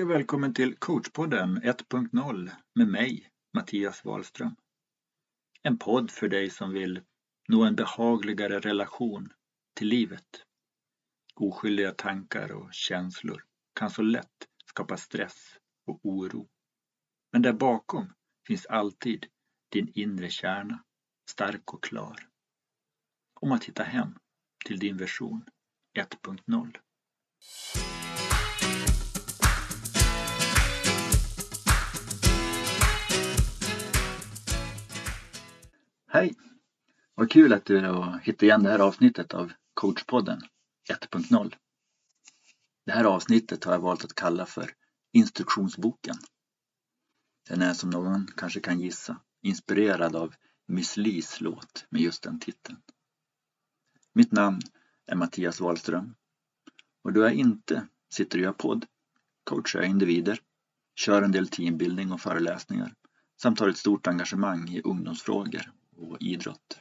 Hej 0.00 0.04
och 0.04 0.10
välkommen 0.10 0.54
till 0.54 0.76
coachpodden 0.76 1.62
1.0 1.62 2.50
med 2.74 2.88
mig, 2.88 3.30
Mattias 3.54 4.04
Wahlström. 4.04 4.56
En 5.62 5.78
podd 5.78 6.10
för 6.10 6.28
dig 6.28 6.50
som 6.50 6.72
vill 6.72 7.00
nå 7.48 7.64
en 7.64 7.74
behagligare 7.74 8.60
relation 8.60 9.32
till 9.76 9.88
livet. 9.88 10.44
Oskyldiga 11.34 11.92
tankar 11.92 12.52
och 12.52 12.74
känslor 12.74 13.44
kan 13.74 13.90
så 13.90 14.02
lätt 14.02 14.48
skapa 14.66 14.96
stress 14.96 15.58
och 15.86 16.00
oro. 16.02 16.48
Men 17.32 17.42
där 17.42 17.52
bakom 17.52 18.12
finns 18.46 18.66
alltid 18.66 19.26
din 19.68 19.92
inre 19.94 20.28
kärna, 20.28 20.84
stark 21.30 21.74
och 21.74 21.82
klar. 21.82 22.28
Om 23.40 23.52
att 23.52 23.64
hitta 23.64 23.82
hem 23.82 24.18
till 24.66 24.78
din 24.78 24.96
version 24.96 25.44
1.0. 25.98 26.76
Hej! 36.12 36.34
Vad 37.14 37.30
kul 37.30 37.52
att 37.52 37.64
du 37.64 37.76
hittade 38.22 38.46
igen 38.46 38.62
det 38.62 38.70
här 38.70 38.78
avsnittet 38.78 39.34
av 39.34 39.52
coachpodden 39.74 40.40
1.0. 40.90 41.54
Det 42.86 42.92
här 42.92 43.04
avsnittet 43.04 43.64
har 43.64 43.72
jag 43.72 43.80
valt 43.80 44.04
att 44.04 44.14
kalla 44.14 44.46
för 44.46 44.70
instruktionsboken. 45.12 46.16
Den 47.48 47.62
är 47.62 47.74
som 47.74 47.90
någon 47.90 48.26
kanske 48.36 48.60
kan 48.60 48.80
gissa 48.80 49.20
inspirerad 49.42 50.16
av 50.16 50.34
Miss 50.66 50.96
Lees 50.96 51.40
låt 51.40 51.86
med 51.90 52.00
just 52.00 52.22
den 52.22 52.40
titeln. 52.40 52.78
Mitt 54.12 54.32
namn 54.32 54.60
är 55.06 55.16
Mattias 55.16 55.60
Wahlström 55.60 56.14
och 57.02 57.12
då 57.12 57.20
jag 57.20 57.34
inte 57.34 57.88
sitter 58.12 58.38
och 58.38 58.44
gör 58.44 58.52
podd 58.52 58.86
coachar 59.44 59.80
jag 59.80 59.90
individer, 59.90 60.40
kör 60.94 61.22
en 61.22 61.32
del 61.32 61.48
teambuilding 61.48 62.12
och 62.12 62.20
föreläsningar 62.20 62.94
samt 63.42 63.60
har 63.60 63.68
ett 63.68 63.78
stort 63.78 64.06
engagemang 64.06 64.68
i 64.68 64.82
ungdomsfrågor 64.82 65.79
och 66.00 66.16
idrott. 66.20 66.80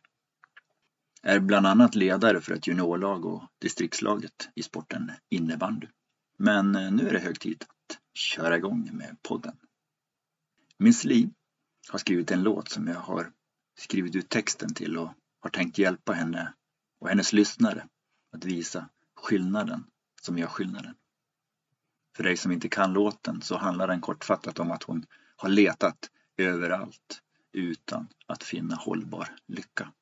Är 1.22 1.40
bland 1.40 1.68
annat 1.68 1.96
ledare 1.96 2.42
för 2.42 2.54
ett 2.54 2.68
juniorlag 2.68 3.26
och 3.26 3.44
distriktslaget 3.60 4.50
i 4.56 4.64
sporten 4.64 5.12
innebandy. 5.30 5.88
Men 6.38 6.76
eh, 6.76 6.92
nu 6.92 7.08
är 7.08 7.14
det 7.14 7.20
hög 7.20 7.40
tid 7.40 7.66
att 7.68 8.00
köra 8.14 8.58
igång 8.58 8.90
med 8.94 9.18
podden. 9.22 9.58
Miss 10.78 11.06
Li 11.06 11.30
har 11.90 12.00
skrivit 12.00 12.32
en 12.32 12.44
låt 12.44 12.70
som 12.70 12.88
jag 12.88 13.00
har 13.00 13.32
skrivit 13.80 14.16
ut 14.16 14.30
texten 14.30 14.74
till 14.74 14.98
och 14.98 15.14
har 15.40 15.50
tänkt 15.50 15.78
hjälpa 15.78 16.14
henne 16.14 16.54
och 17.00 17.10
hennes 17.10 17.34
lyssnare 17.34 17.88
att 18.32 18.46
visa 18.46 18.90
skillnaden 19.16 19.84
som 20.22 20.38
gör 20.38 20.48
skillnaden. 20.48 20.96
För 22.16 22.24
dig 22.24 22.38
som 22.38 22.52
inte 22.52 22.70
kan 22.70 22.94
låten 22.94 23.42
så 23.42 23.58
handlar 23.58 23.88
den 23.88 24.02
kortfattat 24.02 24.60
om 24.60 24.72
att 24.72 24.84
hon 24.84 25.06
har 25.36 25.50
letat 25.50 26.10
överallt 26.38 27.22
utan 27.52 28.08
att 28.26 28.44
finna 28.44 28.76
hållbar 28.76 29.36
lycka. 29.48 29.94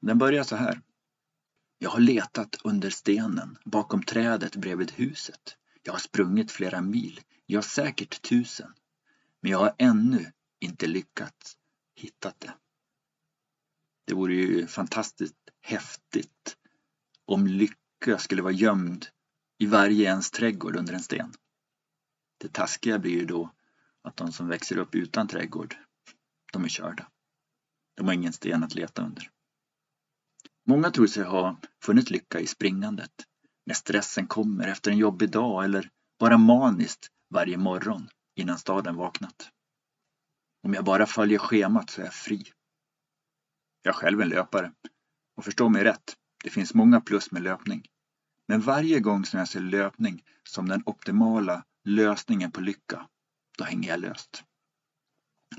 Den 0.00 0.18
börjar 0.18 0.44
så 0.44 0.56
här. 0.56 0.80
Jag 1.78 1.90
har 1.90 2.00
letat 2.00 2.56
under 2.64 2.90
stenen, 2.90 3.58
bakom 3.64 4.02
trädet 4.02 4.56
bredvid 4.56 4.92
huset. 4.92 5.56
Jag 5.82 5.92
har 5.92 5.98
sprungit 5.98 6.50
flera 6.50 6.80
mil, 6.80 7.20
ja 7.46 7.62
säkert 7.62 8.22
tusen. 8.22 8.74
Men 9.40 9.50
jag 9.50 9.58
har 9.58 9.74
ännu 9.78 10.32
inte 10.60 10.86
lyckats 10.86 11.56
hitta 11.94 12.32
det. 12.38 12.54
Det 14.04 14.14
vore 14.14 14.34
ju 14.34 14.66
fantastiskt 14.66 15.50
häftigt 15.60 16.56
om 17.24 17.46
lycka 17.46 18.18
skulle 18.18 18.42
vara 18.42 18.52
gömd 18.52 19.06
i 19.58 19.66
varje 19.66 20.04
ens 20.04 20.30
trädgård 20.30 20.76
under 20.76 20.94
en 20.94 21.02
sten. 21.02 21.32
Det 22.38 22.52
taskiga 22.52 22.98
blir 22.98 23.12
ju 23.12 23.26
då 23.26 23.50
att 24.02 24.16
de 24.16 24.32
som 24.32 24.48
växer 24.48 24.78
upp 24.78 24.94
utan 24.94 25.28
trädgård 25.28 25.76
de 26.54 26.64
är 26.64 26.68
körda. 26.68 27.06
De 27.96 28.06
har 28.06 28.14
ingen 28.14 28.32
sten 28.32 28.64
att 28.64 28.74
leta 28.74 29.02
under. 29.02 29.30
Många 30.66 30.90
tror 30.90 31.06
sig 31.06 31.24
ha 31.24 31.60
funnit 31.82 32.10
lycka 32.10 32.40
i 32.40 32.46
springandet, 32.46 33.12
när 33.66 33.74
stressen 33.74 34.26
kommer 34.26 34.68
efter 34.68 34.90
en 34.90 34.98
jobbig 34.98 35.30
dag 35.30 35.64
eller 35.64 35.90
bara 36.18 36.38
maniskt 36.38 37.08
varje 37.30 37.56
morgon 37.56 38.08
innan 38.36 38.58
staden 38.58 38.96
vaknat. 38.96 39.50
Om 40.62 40.74
jag 40.74 40.84
bara 40.84 41.06
följer 41.06 41.38
schemat 41.38 41.90
så 41.90 42.00
är 42.00 42.04
jag 42.04 42.14
fri. 42.14 42.44
Jag 43.82 43.94
är 43.94 43.98
själv 43.98 44.20
en 44.20 44.28
löpare. 44.28 44.72
Och 45.36 45.44
förstå 45.44 45.68
mig 45.68 45.84
rätt, 45.84 46.16
det 46.44 46.50
finns 46.50 46.74
många 46.74 47.00
plus 47.00 47.30
med 47.30 47.42
löpning. 47.42 47.86
Men 48.48 48.60
varje 48.60 49.00
gång 49.00 49.24
som 49.24 49.38
jag 49.38 49.48
ser 49.48 49.60
löpning 49.60 50.24
som 50.42 50.68
den 50.68 50.82
optimala 50.86 51.64
lösningen 51.84 52.50
på 52.50 52.60
lycka, 52.60 53.08
då 53.58 53.64
hänger 53.64 53.88
jag 53.88 54.00
löst. 54.00 54.44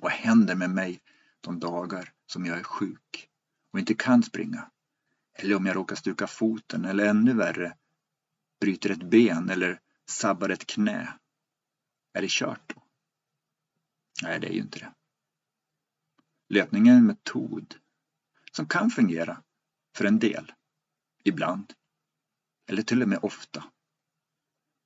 Vad 0.01 0.11
händer 0.11 0.55
med 0.55 0.69
mig 0.69 1.01
de 1.41 1.59
dagar 1.59 2.13
som 2.25 2.45
jag 2.45 2.59
är 2.59 2.63
sjuk 2.63 3.29
och 3.71 3.79
inte 3.79 3.93
kan 3.93 4.23
springa? 4.23 4.71
Eller 5.33 5.55
om 5.55 5.65
jag 5.65 5.75
råkar 5.75 5.95
stuka 5.95 6.27
foten 6.27 6.85
eller 6.85 7.05
ännu 7.05 7.33
värre, 7.33 7.77
bryter 8.59 8.89
ett 8.89 9.03
ben 9.03 9.49
eller 9.49 9.79
sabbar 10.09 10.49
ett 10.49 10.65
knä. 10.65 11.13
Är 12.13 12.21
det 12.21 12.29
kört 12.29 12.73
då? 12.75 12.83
Nej, 14.23 14.39
det 14.39 14.47
är 14.47 14.53
ju 14.53 14.61
inte 14.61 14.79
det. 14.79 14.93
Löpning 16.49 16.87
är 16.87 16.93
en 16.93 17.05
metod 17.05 17.75
som 18.51 18.67
kan 18.67 18.89
fungera 18.89 19.43
för 19.95 20.05
en 20.05 20.19
del, 20.19 20.53
ibland, 21.23 21.73
eller 22.67 22.81
till 22.81 23.01
och 23.01 23.07
med 23.07 23.19
ofta. 23.21 23.63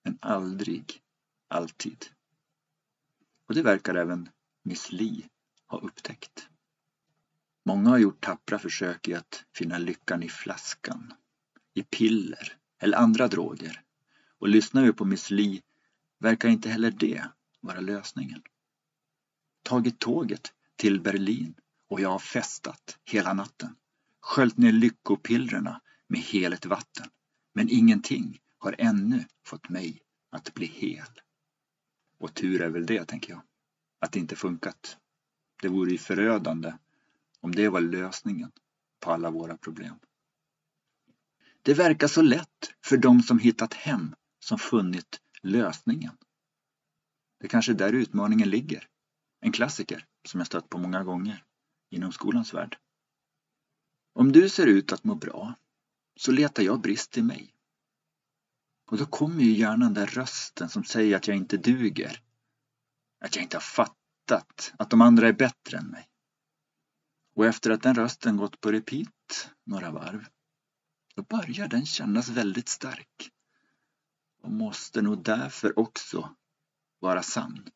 Men 0.03 0.17
aldrig 0.21 1.01
alltid. 1.47 2.05
Och 3.47 3.53
det 3.53 3.61
verkar 3.61 3.95
även 3.95 4.29
Miss 4.63 4.91
Li 4.91 5.29
har 5.65 5.83
upptäckt. 5.83 6.49
Många 7.65 7.89
har 7.89 7.97
gjort 7.97 8.21
tappra 8.21 8.59
försök 8.59 9.07
i 9.07 9.13
att 9.13 9.45
finna 9.55 9.77
lyckan 9.77 10.23
i 10.23 10.29
flaskan, 10.29 11.13
i 11.73 11.83
piller 11.83 12.57
eller 12.79 12.97
andra 12.97 13.27
droger. 13.27 13.83
Och 14.39 14.49
lyssnar 14.49 14.83
vi 14.83 14.93
på 14.93 15.05
Miss 15.05 15.31
Li 15.31 15.61
verkar 16.17 16.49
inte 16.49 16.69
heller 16.69 16.91
det 16.91 17.23
vara 17.59 17.79
lösningen. 17.79 18.41
Tagit 19.63 19.99
tåget 19.99 20.53
till 20.75 21.01
Berlin 21.01 21.55
och 21.87 22.01
jag 22.01 22.09
har 22.09 22.19
festat 22.19 22.97
hela 23.05 23.33
natten. 23.33 23.75
Sköljt 24.21 24.57
ner 24.57 24.71
lyckopillrerna 24.71 25.81
med 26.07 26.19
heligt 26.19 26.65
vatten. 26.65 27.09
Men 27.53 27.69
ingenting 27.69 28.41
har 28.57 28.75
ännu 28.77 29.25
fått 29.43 29.69
mig 29.69 30.01
att 30.29 30.53
bli 30.53 30.65
hel. 30.65 31.21
Och 32.17 32.33
tur 32.33 32.61
är 32.61 32.69
väl 32.69 32.85
det, 32.85 33.05
tänker 33.05 33.33
jag 33.33 33.41
att 33.99 34.11
det 34.11 34.19
inte 34.19 34.35
funkat. 34.35 34.97
Det 35.61 35.67
vore 35.67 35.91
ju 35.91 35.97
förödande 35.97 36.73
om 37.39 37.51
det 37.51 37.69
var 37.69 37.81
lösningen 37.81 38.51
på 38.99 39.11
alla 39.11 39.29
våra 39.29 39.57
problem. 39.57 39.95
Det 41.61 41.73
verkar 41.73 42.07
så 42.07 42.21
lätt 42.21 42.73
för 42.85 42.97
de 42.97 43.21
som 43.21 43.39
hittat 43.39 43.73
hem 43.73 44.15
som 44.39 44.59
funnit 44.59 45.21
lösningen. 45.41 46.17
Det 47.39 47.47
kanske 47.47 47.71
är 47.71 47.75
där 47.75 47.93
utmaningen 47.93 48.49
ligger. 48.49 48.87
En 49.41 49.51
klassiker 49.51 50.05
som 50.27 50.39
jag 50.39 50.47
stött 50.47 50.69
på 50.69 50.77
många 50.77 51.03
gånger 51.03 51.43
inom 51.89 52.11
skolans 52.11 52.53
värld. 52.53 52.77
Om 54.13 54.31
du 54.31 54.49
ser 54.49 54.67
ut 54.67 54.93
att 54.93 55.03
må 55.03 55.15
bra 55.15 55.53
så 56.15 56.31
letar 56.31 56.63
jag 56.63 56.81
brist 56.81 57.17
i 57.17 57.21
mig. 57.21 57.55
Och 58.91 58.97
då 58.97 59.05
kommer 59.05 59.43
ju 59.43 59.51
gärna 59.51 59.85
den 59.85 59.93
där 59.93 60.07
rösten 60.07 60.69
som 60.69 60.83
säger 60.83 61.17
att 61.17 61.27
jag 61.27 61.37
inte 61.37 61.57
duger 61.57 62.21
att 63.19 63.35
jag 63.35 63.43
inte 63.43 63.57
har 63.57 63.61
fattat 63.61 64.73
att 64.79 64.89
de 64.89 65.01
andra 65.01 65.27
är 65.27 65.33
bättre 65.33 65.77
än 65.77 65.87
mig. 65.87 66.09
Och 67.35 67.45
efter 67.45 67.71
att 67.71 67.83
den 67.83 67.95
rösten 67.95 68.37
gått 68.37 68.61
på 68.61 68.71
repeat 68.71 69.51
några 69.65 69.91
varv, 69.91 70.27
då 71.15 71.23
börjar 71.23 71.67
den 71.67 71.85
kännas 71.85 72.29
väldigt 72.29 72.69
stark. 72.69 73.31
Och 74.41 74.51
måste 74.51 75.01
nog 75.01 75.23
därför 75.23 75.79
också 75.79 76.35
vara 76.99 77.23
sann. 77.23 77.69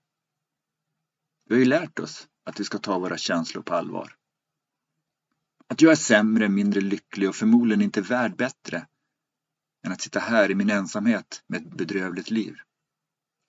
Vi 1.45 1.55
har 1.55 1.59
ju 1.59 1.65
lärt 1.65 1.99
oss 1.99 2.27
att 2.43 2.59
vi 2.59 2.63
ska 2.63 2.77
ta 2.77 2.99
våra 2.99 3.17
känslor 3.17 3.61
på 3.63 3.73
allvar. 3.73 4.15
Att 5.67 5.81
jag 5.81 5.91
är 5.91 5.95
sämre, 5.95 6.49
mindre 6.49 6.81
lycklig 6.81 7.29
och 7.29 7.35
förmodligen 7.35 7.81
inte 7.81 8.01
värd 8.01 8.35
bättre 8.35 8.87
än 9.85 9.91
att 9.91 10.01
sitta 10.01 10.19
här 10.19 10.51
i 10.51 10.55
min 10.55 10.69
ensamhet 10.69 11.43
med 11.47 11.61
ett 11.61 11.77
bedrövligt 11.77 12.31
liv. 12.31 12.55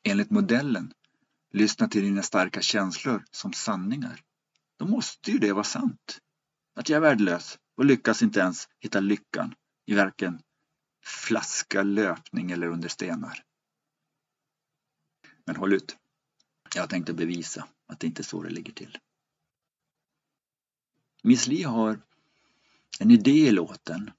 Enligt 0.05 0.31
modellen 0.31 0.93
lyssna 1.55 1.89
till 1.89 2.03
dina 2.03 2.23
starka 2.23 2.61
känslor 2.61 3.25
som 3.31 3.53
sanningar, 3.53 4.21
då 4.77 4.87
måste 4.87 5.31
ju 5.31 5.39
det 5.39 5.53
vara 5.53 5.65
sant. 5.65 6.19
Att 6.75 6.89
jag 6.89 6.97
är 6.97 7.01
värdelös 7.01 7.59
och 7.77 7.85
lyckas 7.85 8.23
inte 8.23 8.41
ens 8.41 8.69
hitta 8.81 9.01
lyckan 9.01 9.55
i 9.87 9.95
varken 9.95 10.43
flaska, 11.05 11.83
löpning 11.83 12.51
eller 12.51 12.67
under 12.67 12.89
stenar. 12.89 13.45
Men 15.45 15.57
håll 15.57 15.73
ut. 15.73 15.97
Jag 16.75 16.91
tänkte 16.91 17.13
bevisa 17.13 17.69
att 17.87 18.01
det 18.01 18.07
inte 18.07 18.23
är 18.23 18.25
så 18.25 18.43
det 18.43 18.51
ligger 18.51 18.73
till. 18.73 18.99
Miss 21.23 21.47
Li 21.47 21.63
har 21.63 22.01
en 23.01 23.11
idé 23.11 23.49
i 23.49 23.51
låten 23.51 24.11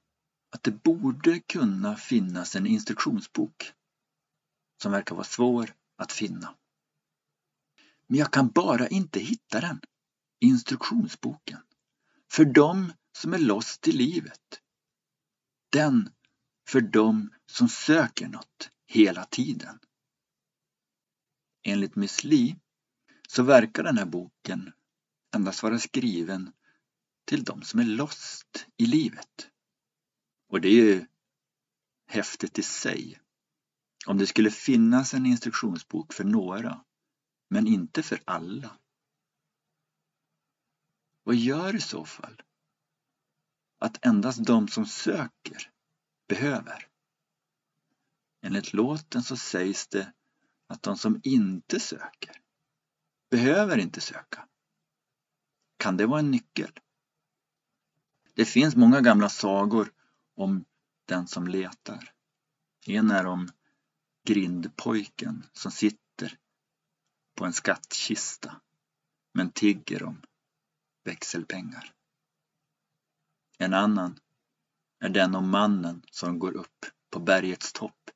att 0.49 0.63
det 0.63 0.83
borde 0.83 1.39
kunna 1.39 1.95
finnas 1.95 2.55
en 2.55 2.67
instruktionsbok 2.67 3.73
som 4.81 4.91
verkar 4.91 5.15
vara 5.15 5.25
svår 5.25 5.73
att 5.97 6.11
finna. 6.11 6.55
Men 8.07 8.19
jag 8.19 8.33
kan 8.33 8.49
bara 8.49 8.87
inte 8.87 9.19
hitta 9.19 9.61
den, 9.61 9.81
instruktionsboken, 10.39 11.59
för 12.31 12.45
dem 12.45 12.93
som 13.17 13.33
är 13.33 13.39
lost 13.39 13.87
i 13.87 13.91
livet. 13.91 14.61
Den 15.71 16.09
för 16.69 16.81
dem 16.81 17.33
som 17.45 17.69
söker 17.69 18.27
något 18.27 18.69
hela 18.85 19.25
tiden. 19.25 19.79
Enligt 21.63 21.95
Miss 21.95 22.23
Li 22.23 22.55
så 23.27 23.43
verkar 23.43 23.83
den 23.83 23.97
här 23.97 24.05
boken 24.05 24.71
endast 25.35 25.63
vara 25.63 25.79
skriven 25.79 26.51
till 27.25 27.43
de 27.43 27.61
som 27.61 27.79
är 27.79 27.85
lost 27.85 28.67
i 28.77 28.85
livet. 28.85 29.49
Och 30.49 30.61
det 30.61 30.67
är 30.67 30.73
ju 30.73 31.05
häftigt 32.07 32.59
i 32.59 32.63
sig. 32.63 33.19
Om 34.05 34.17
det 34.17 34.27
skulle 34.27 34.51
finnas 34.51 35.13
en 35.13 35.25
instruktionsbok 35.25 36.13
för 36.13 36.23
några, 36.23 36.85
men 37.55 37.67
inte 37.67 38.03
för 38.03 38.21
alla. 38.25 38.77
Vad 41.23 41.35
gör 41.35 41.75
i 41.75 41.81
så 41.81 42.05
fall 42.05 42.41
att 43.79 44.05
endast 44.05 44.45
de 44.45 44.67
som 44.67 44.85
söker 44.85 45.71
behöver? 46.27 46.87
Enligt 48.41 48.73
låten 48.73 49.23
så 49.23 49.37
sägs 49.37 49.87
det 49.87 50.13
att 50.67 50.83
de 50.83 50.97
som 50.97 51.19
inte 51.23 51.79
söker 51.79 52.41
behöver 53.29 53.77
inte 53.77 54.01
söka. 54.01 54.47
Kan 55.77 55.97
det 55.97 56.05
vara 56.05 56.19
en 56.19 56.31
nyckel? 56.31 56.71
Det 58.33 58.45
finns 58.45 58.75
många 58.75 59.01
gamla 59.01 59.29
sagor 59.29 59.93
om 60.35 60.65
den 61.05 61.27
som 61.27 61.47
letar. 61.47 62.13
En 62.85 63.11
är 63.11 63.25
om 63.25 63.49
grindpojken 64.25 65.43
som 65.53 65.71
sitter 65.71 66.04
på 67.35 67.45
en 67.45 67.53
skattkista 67.53 68.61
men 69.33 69.51
tigger 69.51 70.03
om 70.03 70.21
växelpengar. 71.03 71.93
En 73.57 73.73
annan 73.73 74.19
är 74.99 75.09
den 75.09 75.35
om 75.35 75.49
mannen 75.49 76.03
som 76.11 76.39
går 76.39 76.51
upp 76.51 76.85
på 77.09 77.19
bergets 77.19 77.73
topp 77.73 78.11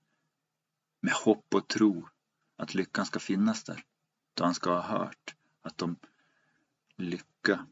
med 1.01 1.13
hopp 1.13 1.53
och 1.53 1.67
tro 1.67 2.07
att 2.57 2.73
lyckan 2.73 3.05
ska 3.05 3.19
finnas 3.19 3.63
där 3.63 3.83
då 4.33 4.43
han 4.43 4.55
ska 4.55 4.73
ha 4.73 4.81
hört 4.81 5.35
att 5.61 5.81
om 5.81 5.95
lycka 6.95 7.67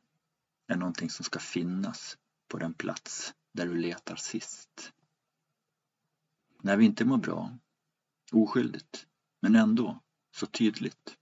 är 0.68 0.76
någonting 0.76 1.10
som 1.10 1.26
ska 1.26 1.40
finnas 1.40 2.18
på 2.48 2.58
den 2.58 2.74
plats 2.74 3.34
där 3.54 3.66
du 3.66 3.76
letar 3.76 4.16
sist. 4.16 4.94
När 6.62 6.78
vi 6.78 6.86
inte 6.86 7.06
mår 7.06 7.18
bra, 7.18 7.58
oskyldigt, 8.32 9.08
men 9.40 9.56
ändå 9.56 10.04
så 10.32 10.46
tydligt, 10.46 11.18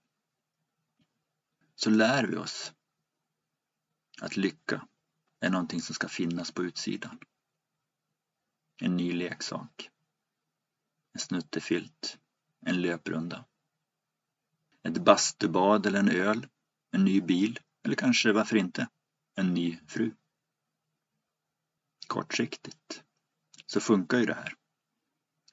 så 1.76 1.90
lär 1.90 2.24
vi 2.28 2.38
oss 2.38 2.74
att 4.22 4.38
lycka 4.38 4.88
är 5.40 5.50
någonting 5.50 5.82
som 5.82 5.96
ska 5.96 6.08
finnas 6.08 6.52
på 6.52 6.64
utsidan. 6.64 7.20
En 8.82 8.98
ny 8.98 9.14
leksak, 9.14 9.90
en 11.14 11.20
snuttefilt, 11.20 12.20
en 12.66 12.82
löprunda, 12.82 13.46
ett 14.84 14.98
bastubad 14.98 15.86
eller 15.86 16.00
en 16.00 16.10
öl, 16.10 16.48
en 16.92 17.06
ny 17.06 17.22
bil 17.22 17.60
eller 17.84 17.96
kanske, 17.96 18.32
varför 18.32 18.58
inte, 18.58 18.88
en 19.36 19.54
ny 19.54 19.80
fru. 19.88 20.12
Kortsiktigt 22.08 23.04
så 23.66 23.80
funkar 23.80 24.18
ju 24.18 24.26
det 24.26 24.34
här. 24.34 24.54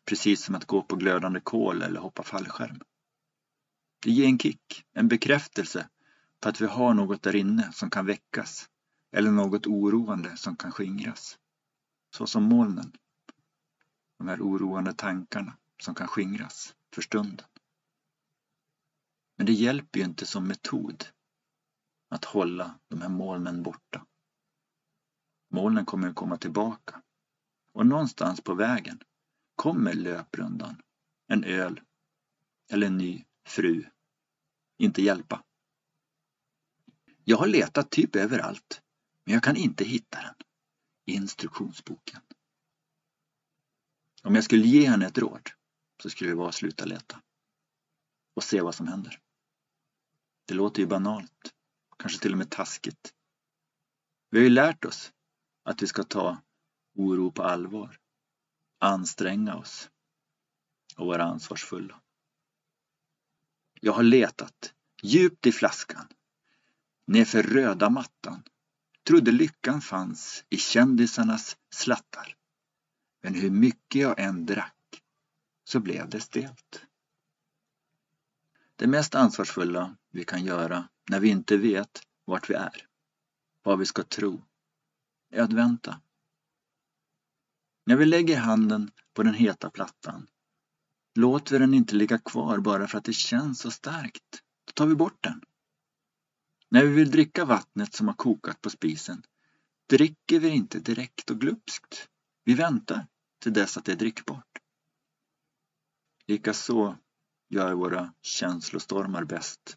Precis 0.04 0.44
som 0.44 0.54
att 0.54 0.64
gå 0.64 0.82
på 0.82 0.96
glödande 0.96 1.40
kol 1.40 1.82
eller 1.82 2.00
hoppa 2.00 2.22
fallskärm. 2.22 2.80
Det 4.02 4.10
ger 4.10 4.26
en 4.26 4.38
kick, 4.38 4.84
en 4.92 5.08
bekräftelse 5.08 5.88
för 6.42 6.50
att 6.50 6.60
vi 6.60 6.66
har 6.66 6.94
något 6.94 7.22
där 7.22 7.36
inne 7.36 7.72
som 7.72 7.90
kan 7.90 8.06
väckas 8.06 8.68
eller 9.16 9.30
något 9.30 9.66
oroande 9.66 10.36
som 10.36 10.56
kan 10.56 10.72
skingras. 10.72 11.38
Så 12.16 12.26
som 12.26 12.42
molnen. 12.42 12.92
De 14.18 14.28
här 14.28 14.40
oroande 14.40 14.94
tankarna 14.94 15.58
som 15.82 15.94
kan 15.94 16.08
skingras 16.08 16.74
för 16.94 17.02
stunden. 17.02 17.46
Men 19.36 19.46
det 19.46 19.52
hjälper 19.52 19.98
ju 19.98 20.04
inte 20.04 20.26
som 20.26 20.48
metod 20.48 21.04
att 22.08 22.24
hålla 22.24 22.78
de 22.88 23.02
här 23.02 23.08
molnen 23.08 23.62
borta. 23.62 24.06
Molnen 25.50 25.86
kommer 25.86 26.08
att 26.08 26.14
komma 26.14 26.36
tillbaka 26.36 27.02
och 27.74 27.86
någonstans 27.86 28.40
på 28.40 28.54
vägen 28.54 29.00
kommer 29.54 29.92
löprundan, 29.92 30.82
en 31.26 31.44
öl 31.44 31.80
eller 32.70 32.86
en 32.86 32.98
ny 32.98 33.24
fru 33.46 33.84
inte 34.78 35.02
hjälpa. 35.02 35.44
Jag 37.24 37.36
har 37.36 37.46
letat 37.46 37.90
typ 37.90 38.16
överallt, 38.16 38.82
men 39.24 39.34
jag 39.34 39.42
kan 39.42 39.56
inte 39.56 39.84
hitta 39.84 40.22
den 40.22 40.34
i 41.06 41.12
instruktionsboken. 41.12 42.20
Om 44.22 44.34
jag 44.34 44.44
skulle 44.44 44.66
ge 44.66 44.88
henne 44.88 45.06
ett 45.06 45.18
råd 45.18 45.50
så 46.02 46.10
skulle 46.10 46.30
det 46.30 46.36
vara 46.36 46.48
att 46.48 46.54
sluta 46.54 46.84
leta 46.84 47.22
och 48.34 48.44
se 48.44 48.60
vad 48.60 48.74
som 48.74 48.88
händer. 48.88 49.20
Det 50.46 50.54
låter 50.54 50.80
ju 50.80 50.86
banalt, 50.86 51.54
kanske 51.98 52.18
till 52.18 52.32
och 52.32 52.38
med 52.38 52.50
taskigt. 52.50 53.14
Vi 54.30 54.38
har 54.38 54.44
ju 54.44 54.50
lärt 54.50 54.84
oss 54.84 55.12
att 55.62 55.82
vi 55.82 55.86
ska 55.86 56.02
ta 56.02 56.42
oro 56.94 57.32
på 57.32 57.42
allvar, 57.42 57.98
anstränga 58.78 59.56
oss 59.56 59.90
och 60.96 61.06
vara 61.06 61.24
ansvarsfulla. 61.24 62.00
Jag 63.80 63.92
har 63.92 64.02
letat 64.02 64.74
djupt 65.02 65.46
i 65.46 65.52
flaskan, 65.52 66.08
nerför 67.06 67.42
röda 67.42 67.90
mattan, 67.90 68.42
trodde 69.06 69.32
lyckan 69.32 69.80
fanns 69.80 70.44
i 70.50 70.56
kändisarnas 70.56 71.56
slattar. 71.70 72.36
Men 73.22 73.34
hur 73.34 73.50
mycket 73.50 74.00
jag 74.00 74.20
än 74.20 74.46
drack 74.46 75.02
så 75.64 75.80
blev 75.80 76.08
det 76.08 76.20
stelt. 76.20 76.86
Det 78.76 78.86
mest 78.86 79.14
ansvarsfulla 79.14 79.96
vi 80.10 80.24
kan 80.24 80.44
göra 80.44 80.88
när 81.10 81.20
vi 81.20 81.28
inte 81.28 81.56
vet 81.56 82.02
vart 82.24 82.50
vi 82.50 82.54
är, 82.54 82.86
vad 83.62 83.78
vi 83.78 83.86
ska 83.86 84.02
tro, 84.02 84.42
är 85.30 85.42
att 85.42 85.52
vänta. 85.52 86.00
När 87.86 87.96
vi 87.96 88.06
lägger 88.06 88.38
handen 88.38 88.90
på 89.14 89.22
den 89.22 89.34
heta 89.34 89.70
plattan 89.70 90.26
låter 91.14 91.52
vi 91.52 91.58
den 91.58 91.74
inte 91.74 91.94
ligga 91.94 92.18
kvar 92.18 92.58
bara 92.58 92.88
för 92.88 92.98
att 92.98 93.04
det 93.04 93.12
känns 93.12 93.58
så 93.58 93.70
starkt. 93.70 94.42
Då 94.64 94.72
tar 94.72 94.86
vi 94.86 94.94
bort 94.94 95.22
den. 95.22 95.40
När 96.72 96.84
vi 96.84 96.92
vill 96.92 97.10
dricka 97.10 97.44
vattnet 97.44 97.94
som 97.94 98.08
har 98.08 98.14
kokat 98.14 98.60
på 98.60 98.70
spisen 98.70 99.22
dricker 99.88 100.40
vi 100.40 100.48
inte 100.48 100.80
direkt 100.80 101.30
och 101.30 101.40
glupskt. 101.40 102.08
Vi 102.44 102.54
väntar 102.54 103.06
till 103.42 103.52
dess 103.52 103.76
att 103.76 103.84
det 103.84 103.92
är 103.92 103.96
drickbart. 103.96 104.58
Likaså 106.26 106.96
gör 107.48 107.74
våra 107.74 108.14
känslostormar 108.22 109.24
bäst 109.24 109.76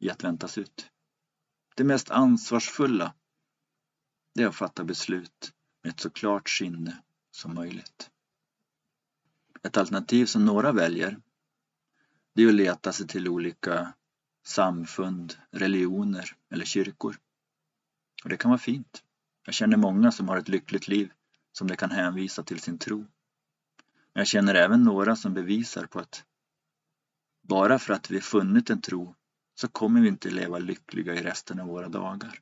i 0.00 0.10
att 0.10 0.24
väntas 0.24 0.58
ut. 0.58 0.90
Det 1.76 1.84
mest 1.84 2.10
ansvarsfulla 2.10 3.14
det 4.34 4.42
är 4.42 4.46
att 4.46 4.56
fatta 4.56 4.84
beslut 4.84 5.52
med 5.82 5.90
ett 5.90 6.00
så 6.00 6.10
klart 6.10 6.48
sinne 6.48 7.02
som 7.30 7.54
möjligt. 7.54 8.10
Ett 9.62 9.76
alternativ 9.76 10.26
som 10.26 10.44
några 10.44 10.72
väljer 10.72 11.20
det 12.34 12.42
är 12.42 12.48
att 12.48 12.54
leta 12.54 12.92
sig 12.92 13.06
till 13.06 13.28
olika 13.28 13.94
samfund, 14.46 15.34
religioner 15.50 16.36
eller 16.50 16.64
kyrkor. 16.64 17.16
Och 18.24 18.30
det 18.30 18.36
kan 18.36 18.50
vara 18.50 18.58
fint. 18.58 19.04
Jag 19.44 19.54
känner 19.54 19.76
många 19.76 20.12
som 20.12 20.28
har 20.28 20.36
ett 20.36 20.48
lyckligt 20.48 20.88
liv 20.88 21.12
som 21.52 21.66
de 21.66 21.76
kan 21.76 21.90
hänvisa 21.90 22.42
till 22.42 22.60
sin 22.60 22.78
tro. 22.78 22.98
Men 22.98 24.20
jag 24.20 24.26
känner 24.26 24.54
även 24.54 24.82
några 24.82 25.16
som 25.16 25.34
bevisar 25.34 25.86
på 25.86 25.98
att 25.98 26.24
bara 27.42 27.78
för 27.78 27.94
att 27.94 28.10
vi 28.10 28.20
funnit 28.20 28.70
en 28.70 28.80
tro 28.80 29.14
så 29.54 29.68
kommer 29.68 30.00
vi 30.00 30.08
inte 30.08 30.30
leva 30.30 30.58
lyckliga 30.58 31.14
i 31.14 31.22
resten 31.22 31.60
av 31.60 31.66
våra 31.66 31.88
dagar. 31.88 32.40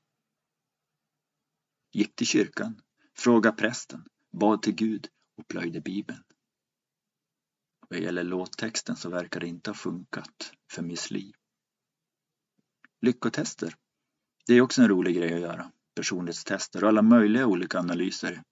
Gick 1.92 2.16
till 2.16 2.26
kyrkan, 2.26 2.80
frågade 3.16 3.56
prästen, 3.56 4.04
bad 4.32 4.62
till 4.62 4.75
Gud 4.75 5.09
och 5.37 5.49
plöjde 5.49 5.80
Bibeln. 5.80 6.23
Vad 7.88 7.99
gäller 7.99 8.25
låttexten 8.25 8.97
så 8.97 9.09
verkar 9.09 9.40
det 9.40 9.47
inte 9.47 9.71
ha 9.71 9.75
funkat 9.75 10.52
för 10.71 10.82
Miss 10.82 11.11
Li. 11.11 11.32
Lyckotester, 13.02 13.75
det 14.47 14.54
är 14.54 14.61
också 14.61 14.82
en 14.82 14.88
rolig 14.88 15.16
grej 15.16 15.35
att 15.35 15.40
göra. 15.40 15.73
Personlighetstester 15.94 16.82
och 16.82 16.88
alla 16.88 17.02
möjliga 17.02 17.47
olika 17.47 17.78
analyser. 17.78 18.42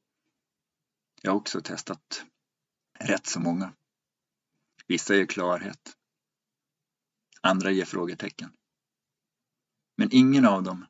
Jag 1.23 1.31
har 1.31 1.37
också 1.37 1.61
testat 1.61 2.25
rätt 2.99 3.27
så 3.27 3.41
många. 3.41 3.73
Vissa 4.87 5.15
ger 5.15 5.27
klarhet, 5.27 5.97
Andra 7.43 7.71
ger 7.71 7.85
frågetecken. 7.85 8.53
Men 9.97 10.09
ingen 10.13 10.45
av 10.45 10.63
dem 10.63 10.87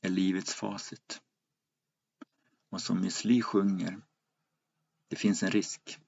är 0.00 0.08
livets 0.08 0.54
facit. 0.54 1.20
Och 2.70 2.80
som 2.80 3.00
Miss 3.00 3.24
Li 3.24 3.42
sjunger, 3.42 4.02
det 5.08 5.16
finns 5.16 5.42
en 5.42 5.50
risk 5.50 6.00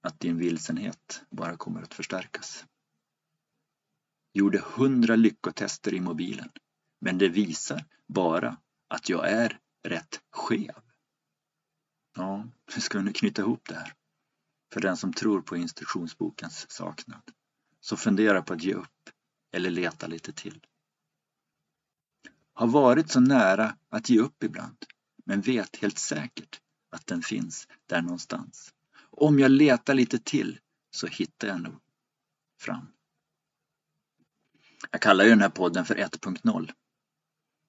att 0.00 0.20
din 0.20 0.38
vilsenhet 0.38 1.24
bara 1.30 1.56
kommer 1.56 1.82
att 1.82 1.94
förstärkas 1.94 2.64
gjorde 4.34 4.58
hundra 4.58 5.16
lyckotester 5.16 5.94
i 5.94 6.00
mobilen. 6.00 6.50
Men 7.00 7.18
det 7.18 7.28
visar 7.28 7.84
bara 8.06 8.56
att 8.88 9.08
jag 9.08 9.30
är 9.30 9.58
rätt 9.82 10.20
skev. 10.30 10.80
Ja, 12.16 12.46
hur 12.74 12.80
ska 12.80 12.98
vi 12.98 13.04
nu 13.04 13.12
knyta 13.12 13.42
ihop 13.42 13.68
det 13.68 13.74
här? 13.74 13.92
För 14.72 14.80
den 14.80 14.96
som 14.96 15.12
tror 15.12 15.42
på 15.42 15.56
instruktionsbokens 15.56 16.70
saknad. 16.70 17.22
Så 17.80 17.96
fundera 17.96 18.42
på 18.42 18.54
att 18.54 18.62
ge 18.62 18.74
upp 18.74 19.10
eller 19.52 19.70
leta 19.70 20.06
lite 20.06 20.32
till. 20.32 20.66
Har 22.52 22.66
varit 22.66 23.10
så 23.10 23.20
nära 23.20 23.76
att 23.88 24.08
ge 24.10 24.20
upp 24.20 24.42
ibland, 24.42 24.76
men 25.24 25.40
vet 25.40 25.76
helt 25.76 25.98
säkert 25.98 26.60
att 26.90 27.06
den 27.06 27.22
finns 27.22 27.68
där 27.86 28.02
någonstans. 28.02 28.74
Om 29.10 29.38
jag 29.38 29.50
letar 29.50 29.94
lite 29.94 30.18
till 30.18 30.60
så 30.90 31.06
hittar 31.06 31.48
jag 31.48 31.62
nog 31.62 31.80
fram. 32.60 32.93
Jag 34.90 35.00
kallar 35.00 35.24
ju 35.24 35.30
den 35.30 35.40
här 35.40 35.48
podden 35.48 35.84
för 35.84 35.94
1.0. 35.94 36.72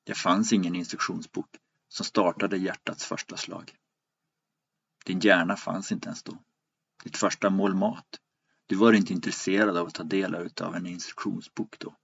Det 0.03 0.13
fanns 0.13 0.53
ingen 0.53 0.75
instruktionsbok 0.75 1.49
som 1.87 2.05
startade 2.05 2.57
hjärtats 2.57 3.05
första 3.05 3.37
slag. 3.37 3.75
Din 5.05 5.19
hjärna 5.19 5.55
fanns 5.55 5.91
inte 5.91 6.07
ens 6.07 6.23
då. 6.23 6.37
Ditt 7.03 7.17
första 7.17 7.49
mål 7.49 7.75
mat. 7.75 8.19
Du 8.65 8.75
var 8.75 8.93
inte 8.93 9.13
intresserad 9.13 9.77
av 9.77 9.87
att 9.87 9.93
ta 9.93 10.03
del 10.03 10.35
av 10.61 10.75
en 10.75 10.85
instruktionsbok 10.85 11.79
då. 11.79 11.95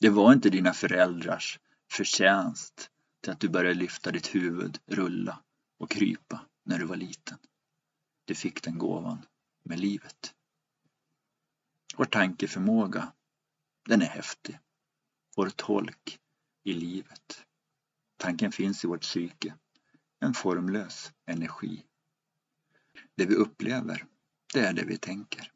Det 0.00 0.10
var 0.10 0.32
inte 0.32 0.50
dina 0.50 0.74
föräldrars 0.74 1.60
förtjänst 1.92 2.90
till 3.22 3.32
att 3.32 3.40
du 3.40 3.48
började 3.48 3.74
lyfta 3.74 4.10
ditt 4.10 4.34
huvud, 4.34 4.78
rulla 4.86 5.42
och 5.78 5.90
krypa 5.90 6.46
när 6.64 6.78
du 6.78 6.84
var 6.84 6.96
liten. 6.96 7.38
Du 8.24 8.34
fick 8.34 8.62
den 8.62 8.78
gåvan 8.78 9.26
med 9.64 9.80
livet. 9.80 10.34
Vår 11.96 12.04
tankeförmåga, 12.04 13.12
den 13.84 14.02
är 14.02 14.06
häftig. 14.06 14.58
Vår 15.36 15.50
tolk 15.50 16.18
i 16.64 16.72
livet. 16.72 17.44
Tanken 18.16 18.52
finns 18.52 18.84
i 18.84 18.86
vårt 18.86 19.02
psyke, 19.02 19.54
en 20.20 20.34
formlös 20.34 21.12
energi. 21.26 21.84
Det 23.16 23.26
vi 23.26 23.34
upplever, 23.34 24.06
det 24.52 24.60
är 24.60 24.72
det 24.72 24.84
vi 24.84 24.98
tänker. 24.98 25.52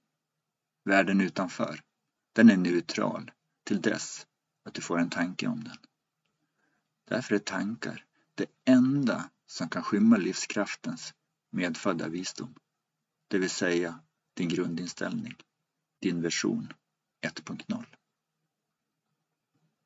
Världen 0.85 1.21
utanför, 1.21 1.81
den 2.33 2.51
är 2.51 2.57
neutral 2.57 3.31
till 3.65 3.81
dess 3.81 4.27
att 4.65 4.75
du 4.75 4.83
får 4.83 4.99
en 4.99 5.11
tanke 5.11 5.47
om 5.47 5.65
den. 5.65 5.77
Därför 7.09 7.35
är 7.35 7.39
tankar 7.39 8.05
det 8.35 8.47
enda 8.65 9.31
som 9.47 9.69
kan 9.69 9.83
skymma 9.83 10.17
livskraftens 10.17 11.15
medfödda 11.51 12.09
visdom. 12.09 12.55
Det 13.29 13.39
vill 13.39 13.51
säga 13.51 14.01
din 14.35 14.49
grundinställning, 14.49 15.35
din 16.01 16.23
version 16.23 16.73
1.0. 17.27 17.98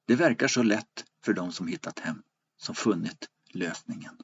Det 0.06 0.16
verkar 0.16 0.49
så 0.49 0.62
lätt 0.62 1.04
för 1.25 1.32
de 1.32 1.52
som 1.52 1.66
hittat 1.66 1.99
hem, 1.99 2.23
som 2.56 2.75
funnit 2.75 3.28
lösningen. 3.50 4.18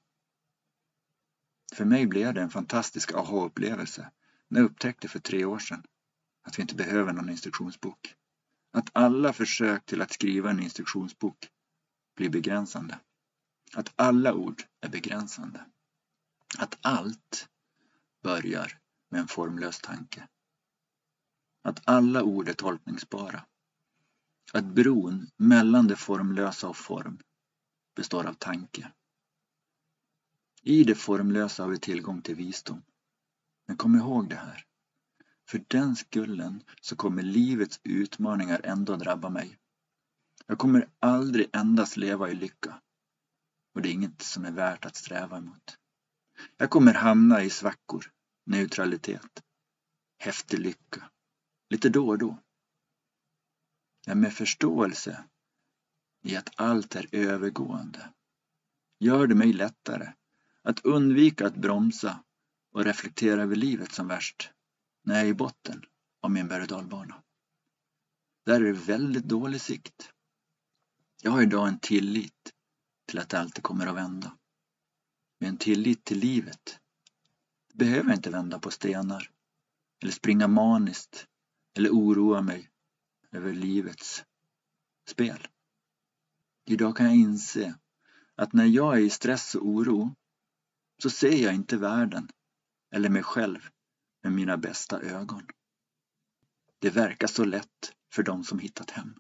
För 1.75 1.85
mig 1.85 2.07
blev 2.07 2.35
det 2.35 2.43
en 2.43 2.51
fantastisk 2.51 3.13
aha-upplevelse 3.13 4.11
när 4.49 4.61
jag 4.61 4.71
upptäckte 4.71 5.09
för 5.09 5.19
tre 5.19 5.45
år 5.45 5.59
sedan 5.59 5.85
att 6.43 6.59
vi 6.59 6.63
inte 6.63 6.75
behöver 6.75 7.13
någon 7.13 7.31
instruktionsbok. 7.31 8.15
Att 8.73 8.91
alla 8.93 9.33
försök 9.33 9.87
till 9.87 10.03
att 10.03 10.13
skriva 10.13 10.51
en 10.51 10.61
instruktionsbok 10.61 11.49
blir 12.17 12.31
begränsande. 12.31 13.01
Att 13.75 13.93
alla 13.97 14.35
ord 14.35 14.63
är 14.81 14.89
begränsande. 14.89 15.67
Att 16.59 16.79
allt 16.81 17.49
börjar 18.23 18.79
med 19.11 19.21
en 19.21 19.29
formlös 19.29 19.81
tanke. 19.81 20.29
Att 21.63 21.81
alla 21.85 22.23
ord 22.23 22.49
är 22.49 22.55
tolkningsbara. 22.55 23.45
Att 24.53 24.65
bron 24.65 25.31
mellan 25.37 25.87
det 25.87 25.97
formlösa 25.97 26.69
och 26.69 26.77
form 26.77 27.19
består 27.97 28.25
av 28.25 28.35
tanke. 28.35 28.93
I 30.63 30.85
det 30.85 30.95
formlösa 30.95 31.63
har 31.63 31.71
vi 31.71 31.79
tillgång 31.79 32.23
till 32.23 32.35
visdom. 32.35 32.83
Men 33.67 33.77
kom 33.77 33.97
ihåg 33.97 34.29
det 34.29 34.37
här. 34.37 34.65
För 35.49 35.65
den 35.69 35.97
skullen 35.97 36.63
så 36.81 36.97
kommer 36.97 37.23
livets 37.23 37.81
utmaningar 37.85 38.61
ändå 38.65 38.97
drabba 38.97 39.29
mig. 39.29 39.59
Jag 40.47 40.59
kommer 40.59 40.89
aldrig 40.99 41.49
endast 41.53 41.97
leva 41.97 42.31
i 42.31 42.35
lycka. 42.35 42.81
Och 43.75 43.83
det 43.83 43.89
är 43.89 43.93
inget 43.93 44.23
som 44.23 44.45
är 44.45 44.53
värt 44.53 44.85
att 44.85 44.97
sträva 44.97 45.39
emot. 45.39 45.79
Jag 46.57 46.71
kommer 46.71 46.95
hamna 46.95 47.43
i 47.43 47.51
svackor, 47.51 48.13
neutralitet, 48.47 49.43
häftig 50.19 50.59
lycka. 50.59 51.11
Lite 51.71 51.89
då 51.89 52.09
och 52.09 52.19
då. 52.19 52.39
Men 54.07 54.21
med 54.21 54.33
förståelse 54.33 55.25
i 56.23 56.37
att 56.37 56.61
allt 56.61 56.97
är 56.97 57.09
övergående 57.13 58.13
gör 59.01 59.27
det 59.27 59.35
mig 59.35 59.53
lättare 59.53 60.13
att 60.63 60.85
undvika 60.85 61.47
att 61.47 61.57
bromsa 61.57 62.25
och 62.73 62.85
reflektera 62.85 63.43
över 63.43 63.57
livet 63.57 63.93
som 63.93 64.09
värst 64.09 64.51
när 65.05 65.15
jag 65.15 65.25
är 65.25 65.29
i 65.29 65.35
botten 65.35 65.85
av 66.23 66.31
min 66.31 66.49
berg. 66.49 66.67
Där 68.47 68.61
är 68.61 68.65
det 68.65 68.73
väldigt 68.73 69.25
dålig 69.25 69.61
sikt. 69.61 70.13
Jag 71.23 71.31
har 71.31 71.43
idag 71.43 71.69
en 71.69 71.79
tillit 71.79 72.53
till 73.07 73.19
att 73.19 73.29
det 73.29 73.41
alltid 73.41 73.63
kommer 73.63 73.87
att 73.87 73.97
vända. 73.97 74.39
Med 75.41 75.49
en 75.49 75.57
tillit 75.57 76.05
till 76.05 76.19
livet 76.19 76.81
behöver 77.75 78.09
jag 78.09 78.19
inte 78.19 78.31
vända 78.31 78.59
på 78.59 78.71
stenar 78.71 79.31
eller 80.03 80.13
springa 80.13 80.49
maniskt 80.49 81.27
eller 81.77 81.91
oroa 81.91 82.43
mig 82.43 82.71
över 83.33 83.53
livets 83.53 84.25
spel. 85.07 85.49
Idag 86.65 86.97
kan 86.97 87.07
jag 87.07 87.17
inse 87.17 87.79
att 88.35 88.53
när 88.53 88.65
jag 88.65 88.97
är 88.97 89.01
i 89.01 89.11
stress 89.11 89.55
och 89.55 89.67
oro 89.67 90.15
så 91.03 91.11
ser 91.11 91.43
jag 91.43 91.55
inte 91.55 91.77
världen 91.77 92.29
eller 92.91 93.09
mig 93.09 93.23
själv 93.23 93.69
med 94.23 94.33
mina 94.33 94.57
bästa 94.57 95.01
ögon. 95.01 95.47
Det 96.79 96.91
verkar 96.91 97.27
så 97.27 97.45
lätt 97.45 97.93
för 98.13 98.23
de 98.23 98.45
som 98.45 98.59
hittat 98.59 98.91
hem. 98.91 99.15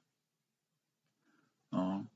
Ja, 1.71 2.07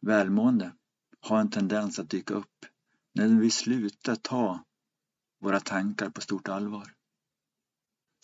välmående 0.00 0.72
har 1.20 1.40
en 1.40 1.50
tendens 1.50 1.98
att 1.98 2.10
dyka 2.10 2.34
upp 2.34 2.66
när 3.12 3.28
vi 3.28 3.50
slutar 3.50 4.16
ta 4.16 4.64
våra 5.38 5.60
tankar 5.60 6.10
på 6.10 6.20
stort 6.20 6.48
allvar. 6.48 6.94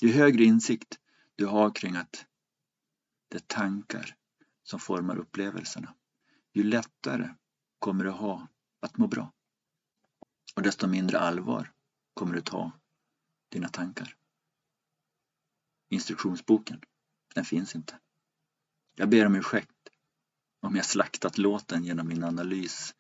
Ju 0.03 0.13
högre 0.13 0.45
insikt 0.45 0.99
du 1.37 1.47
har 1.47 1.71
kring 1.71 1.97
att 1.97 2.27
det 3.29 3.37
är 3.37 3.41
tankar 3.41 4.17
som 4.63 4.81
formar 4.81 5.19
upplevelserna, 5.19 5.95
ju 6.53 6.63
lättare 6.63 7.35
kommer 7.79 8.05
du 8.05 8.11
ha 8.11 8.49
att 8.81 8.99
må 8.99 9.07
bra. 9.07 9.33
Och 10.57 10.63
desto 10.63 10.87
mindre 10.87 11.19
allvar 11.19 11.73
kommer 12.15 12.35
du 12.35 12.41
ta 12.41 12.73
dina 13.49 13.69
tankar. 13.69 14.17
Instruktionsboken, 15.89 16.81
den 17.35 17.45
finns 17.45 17.75
inte. 17.75 17.99
Jag 18.95 19.09
ber 19.09 19.27
om 19.27 19.37
ursäkt 19.37 19.71
om 20.61 20.77
jag 20.77 20.85
slaktat 20.85 21.39
låten 21.39 21.85
genom 21.85 22.09
min 22.09 22.25
analys. 22.25 22.95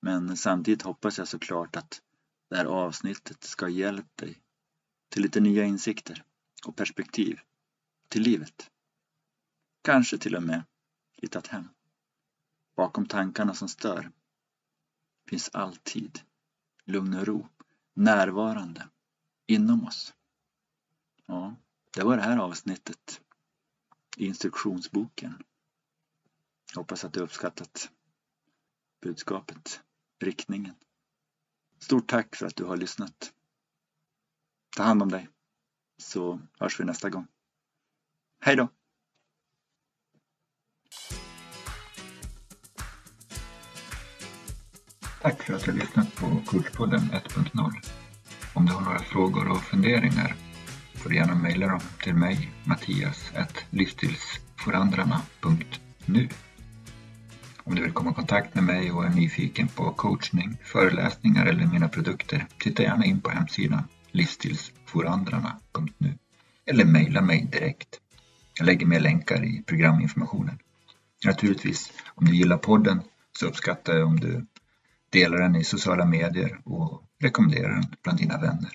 Men 0.00 0.36
samtidigt 0.36 0.82
hoppas 0.82 1.18
jag 1.18 1.28
såklart 1.28 1.76
att 1.76 2.02
det 2.50 2.56
här 2.56 2.64
avsnittet 2.64 3.44
ska 3.44 3.64
ha 3.64 3.70
hjälpt 3.70 4.16
dig 4.16 4.42
till 5.08 5.22
lite 5.22 5.40
nya 5.40 5.64
insikter 5.64 6.24
och 6.66 6.76
perspektiv 6.76 7.40
till 8.08 8.22
livet. 8.22 8.70
Kanske 9.82 10.18
till 10.18 10.36
och 10.36 10.42
med 10.42 10.64
hittat 11.16 11.46
hem. 11.46 11.68
Bakom 12.76 13.06
tankarna 13.06 13.54
som 13.54 13.68
stör 13.68 14.10
finns 15.28 15.50
alltid 15.52 16.20
lugn 16.84 17.14
och 17.14 17.26
ro 17.26 17.48
närvarande 17.94 18.88
inom 19.46 19.86
oss. 19.86 20.14
Ja, 21.26 21.56
det 21.90 22.02
var 22.02 22.16
det 22.16 22.22
här 22.22 22.38
avsnittet 22.38 23.20
i 24.16 24.26
instruktionsboken. 24.26 25.42
Jag 26.70 26.80
hoppas 26.80 27.04
att 27.04 27.12
du 27.12 27.20
uppskattat 27.20 27.90
budskapet, 29.00 29.82
riktningen. 30.18 30.74
Stort 31.78 32.08
tack 32.08 32.36
för 32.36 32.46
att 32.46 32.56
du 32.56 32.64
har 32.64 32.76
lyssnat. 32.76 33.32
Ta 34.76 34.82
hand 34.82 35.02
om 35.02 35.08
dig, 35.08 35.28
så 35.96 36.40
hörs 36.58 36.80
vi 36.80 36.84
nästa 36.84 37.10
gång. 37.10 37.26
Hej 38.40 38.56
då! 38.56 38.68
Tack 45.22 45.42
för 45.42 45.54
att 45.54 45.64
du 45.64 45.70
har 45.70 45.78
lyssnat 45.78 46.16
på 46.16 46.42
Kurspodden 46.48 47.00
1.0. 47.00 47.72
Om 48.54 48.66
du 48.66 48.72
har 48.72 48.80
några 48.80 48.98
frågor 48.98 49.48
och 49.48 49.62
funderingar 49.62 50.34
får 50.94 51.10
du 51.10 51.16
gärna 51.16 51.34
mejla 51.34 51.66
dem 51.66 51.80
till 52.02 52.14
mig, 52.14 52.50
Mattias, 52.64 53.32
livsstilsforandrarna.nu. 53.70 56.28
Om 57.64 57.74
du 57.74 57.82
vill 57.82 57.92
komma 57.92 58.10
i 58.10 58.14
kontakt 58.14 58.54
med 58.54 58.64
mig 58.64 58.92
och 58.92 59.04
är 59.04 59.10
nyfiken 59.10 59.68
på 59.68 59.92
coachning, 59.92 60.58
föreläsningar 60.64 61.46
eller 61.46 61.66
mina 61.66 61.88
produkter, 61.88 62.46
titta 62.58 62.82
gärna 62.82 63.04
in 63.04 63.20
på 63.20 63.30
hemsidan 63.30 63.82
livsstilsforandrarna.nu 64.10 66.18
eller 66.66 66.84
mejla 66.84 67.20
mig 67.20 67.48
direkt. 67.52 68.00
Jag 68.58 68.66
lägger 68.66 68.86
med 68.86 69.02
länkar 69.02 69.44
i 69.44 69.62
programinformationen. 69.66 70.58
Naturligtvis, 71.24 71.92
om 72.14 72.26
du 72.26 72.36
gillar 72.36 72.58
podden 72.58 73.02
så 73.38 73.46
uppskattar 73.46 73.94
jag 73.94 74.08
om 74.08 74.20
du 74.20 74.46
Dela 75.10 75.36
den 75.36 75.56
i 75.56 75.64
sociala 75.64 76.04
medier 76.04 76.60
och 76.64 77.02
rekommendera 77.20 77.68
den 77.68 77.84
bland 78.02 78.18
dina 78.18 78.38
vänner. 78.38 78.72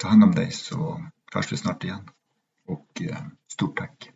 Ta 0.00 0.08
hand 0.08 0.24
om 0.24 0.32
dig 0.34 0.50
så 0.50 1.06
hörs 1.34 1.52
vi 1.52 1.56
snart 1.56 1.84
igen. 1.84 2.10
Och 2.68 3.02
eh, 3.02 3.26
stort 3.48 3.78
tack! 3.78 4.11